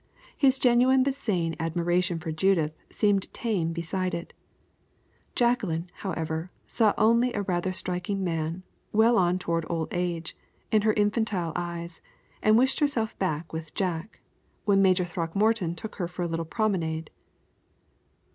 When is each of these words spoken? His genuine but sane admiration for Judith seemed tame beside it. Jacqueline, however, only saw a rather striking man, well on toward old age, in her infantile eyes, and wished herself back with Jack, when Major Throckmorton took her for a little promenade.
His 0.35 0.57
genuine 0.57 1.03
but 1.03 1.13
sane 1.13 1.55
admiration 1.59 2.17
for 2.19 2.31
Judith 2.31 2.75
seemed 2.89 3.31
tame 3.35 3.71
beside 3.71 4.15
it. 4.15 4.33
Jacqueline, 5.35 5.91
however, 5.97 6.49
only 6.97 7.31
saw 7.31 7.37
a 7.37 7.43
rather 7.43 7.71
striking 7.71 8.23
man, 8.23 8.63
well 8.91 9.15
on 9.19 9.37
toward 9.37 9.63
old 9.69 9.89
age, 9.91 10.35
in 10.71 10.81
her 10.81 10.93
infantile 10.93 11.51
eyes, 11.55 12.01
and 12.41 12.57
wished 12.57 12.79
herself 12.79 13.15
back 13.19 13.53
with 13.53 13.75
Jack, 13.75 14.21
when 14.65 14.81
Major 14.81 15.05
Throckmorton 15.05 15.75
took 15.75 15.97
her 15.97 16.07
for 16.07 16.23
a 16.23 16.27
little 16.27 16.45
promenade. 16.45 17.11